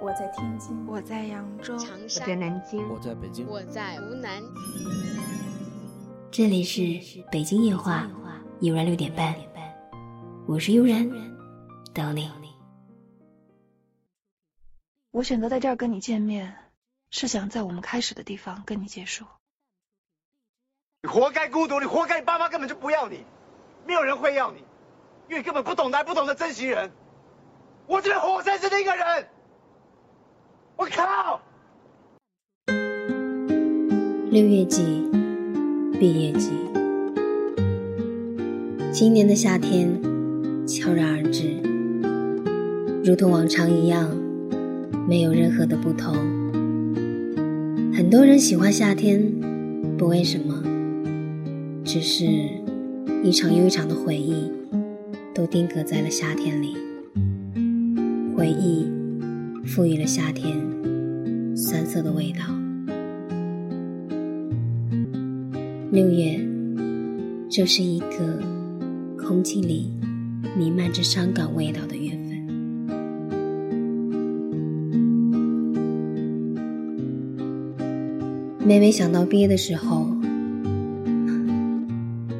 [0.00, 4.42] 我在天津，我在扬州，长我在，南京，我在北京，我在湖南，
[6.30, 8.08] 这里是北京夜话，
[8.60, 9.34] 悠然六点半，
[10.48, 11.06] 我是悠然，
[11.92, 12.32] 等你。
[15.10, 16.56] 我选择在这儿跟你见面，
[17.10, 19.26] 是想在我们开始的地方跟你结束。
[21.02, 23.22] 你活该孤独，你活该你爸妈根本就不要你，
[23.86, 24.60] 没有人会要你，
[25.28, 26.90] 因为你根本不懂得爱不懂得珍惜人。
[27.86, 29.28] 我这边活生生的一个人，
[30.80, 31.38] 我靠！
[34.30, 34.82] 六月季，
[36.00, 36.52] 毕业季，
[38.90, 39.90] 今年的夏天
[40.66, 41.60] 悄然而至，
[43.04, 44.08] 如同往常一样，
[45.06, 46.14] 没有任何的不同。
[47.92, 49.22] 很多人喜欢夏天，
[49.98, 50.62] 不为什么，
[51.84, 52.24] 只是
[53.22, 54.50] 一场又一场的回忆，
[55.34, 56.74] 都定格在了夏天里。
[58.34, 58.90] 回忆
[59.66, 60.56] 赋予了夏天
[61.56, 62.40] 酸涩的味道。
[65.92, 66.40] 六月，
[67.50, 68.38] 这是一个
[69.16, 69.92] 空气里
[70.56, 72.20] 弥漫着伤感味道的月份。
[78.64, 80.00] 每每想到毕业的时候，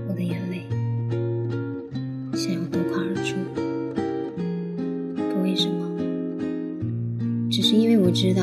[0.09, 0.63] 我的眼泪
[2.35, 2.61] 想要
[8.11, 8.43] 知道，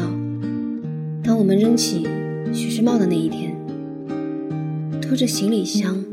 [1.24, 2.08] 当我们扔起
[2.54, 3.54] 学士帽的那一天，
[5.02, 6.04] 拖着行李箱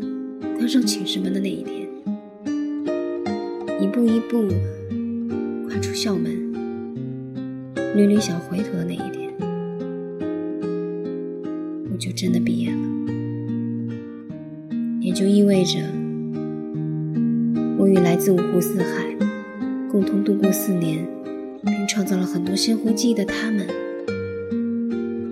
[0.56, 1.88] 关上寝室门的那一天，
[3.80, 4.48] 一步一步
[5.68, 6.52] 跨出校门，
[7.94, 9.32] 屡屡想回头的那一天，
[11.92, 12.78] 我就真的毕业了，
[15.00, 15.78] 也就意味着
[17.78, 19.04] 我与来自五湖四海。
[19.90, 21.06] 共同度过四年，
[21.64, 23.66] 并创造了很多鲜活记忆的他们，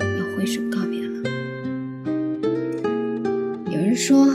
[0.01, 1.23] 要挥手告别了。
[3.71, 4.29] 有人说，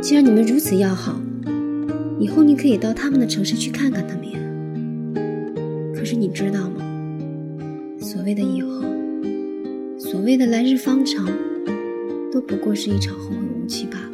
[0.00, 1.20] 既然你们如此要好，
[2.18, 4.38] 以后你可以到他们的城市去看看他们呀。
[5.94, 6.84] 可是你知道吗？
[8.00, 8.82] 所谓的以后，
[9.98, 11.26] 所谓的来日方长，
[12.32, 14.05] 都不过是一场后会无期罢了。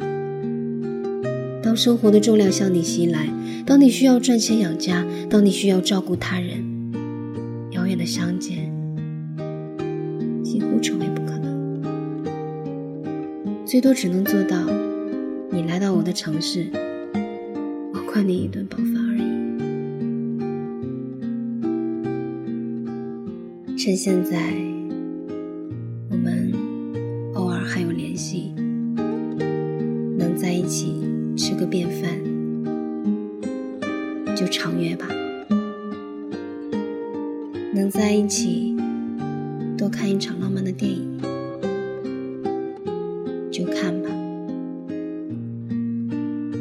[1.73, 3.27] 当生活的重量向你袭来，
[3.65, 6.63] 当你需要赚钱养家，当你需要照顾他人，
[7.71, 8.71] 遥远的相见
[10.43, 11.81] 几乎成为不可能。
[13.65, 14.55] 最多只能做到，
[15.49, 16.67] 你来到我的城市，
[17.91, 19.23] 我宽你一顿饱饭而已。
[23.75, 24.53] 趁现在，
[26.11, 26.53] 我们
[27.33, 28.53] 偶尔还有联系，
[30.19, 30.93] 能在一起
[31.45, 32.09] 吃个便饭。
[34.33, 35.05] 就长约吧，
[37.73, 38.73] 能在一起
[39.77, 41.19] 多看一场浪漫的电影，
[43.51, 44.09] 就看吧。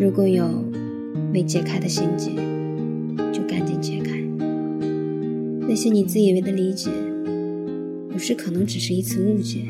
[0.00, 0.64] 如果有
[1.32, 2.32] 未解开的心结，
[3.32, 4.20] 就赶紧解开。
[5.60, 6.90] 那些你自以为的理解，
[8.10, 9.60] 有时可能只是一次误解。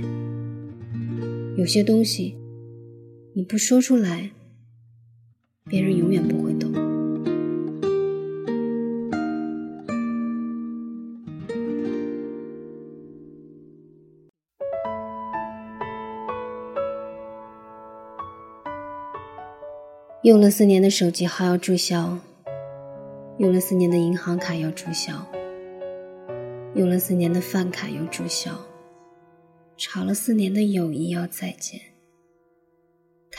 [1.59, 2.35] 有些东西
[3.35, 4.31] 你不说出来，
[5.73, 6.71] 别人永远不会懂。
[20.23, 22.19] 用了四年的手机号要注销，
[23.39, 25.27] 用了四年的银行卡要注销，
[26.75, 28.51] 用了四年的饭卡要注销，
[29.79, 31.81] 吵了四年的友谊要再见，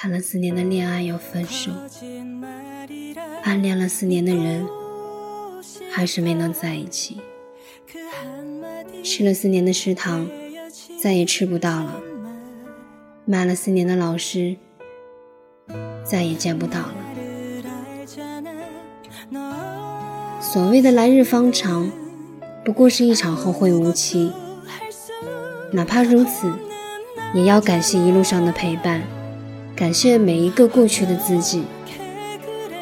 [0.03, 1.71] 谈了四年的恋爱要分手，
[3.41, 4.67] 暗恋了四年的人
[5.89, 7.21] 还是没能在一起，
[9.01, 10.27] 吃了四年的食堂
[11.01, 12.01] 再也吃不到了，
[13.23, 14.57] 骂了四年的老师。
[16.03, 16.95] 再也见不到了。
[20.41, 21.89] 所谓的来日方长，
[22.65, 24.33] 不过是一场后会无期。
[25.71, 26.51] 哪怕如此，
[27.33, 29.01] 也要感谢一路上的陪伴，
[29.75, 31.63] 感谢每一个过去的自己。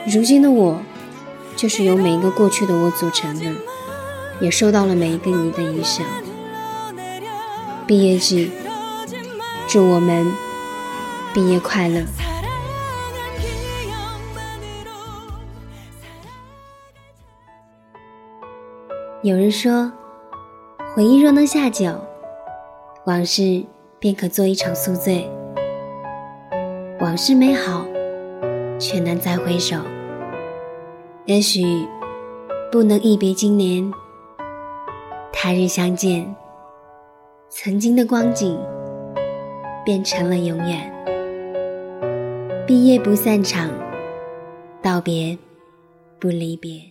[0.06, 0.82] 如今的我，
[1.56, 3.52] 就是由每一个过去的我组成的，
[4.40, 6.06] 也受到了每一个你的影响。
[7.88, 8.52] 毕业季，
[9.68, 10.32] 祝我们
[11.34, 12.04] 毕业快乐。
[19.24, 19.92] 有人说，
[20.94, 21.94] 回忆若能下酒，
[23.06, 23.64] 往事
[24.00, 25.30] 便可做一场宿醉。
[27.12, 27.86] 往事美好，
[28.80, 29.75] 却难再回首。
[31.25, 31.86] 也许
[32.72, 33.92] 不能一别经年，
[35.34, 36.34] 他日相见，
[37.50, 38.58] 曾经的光景
[39.84, 40.90] 变成了永远。
[42.66, 43.69] 毕业不散场，
[44.81, 45.38] 道别
[46.18, 46.91] 不离别。